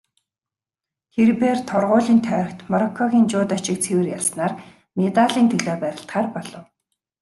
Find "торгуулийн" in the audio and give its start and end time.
1.69-2.21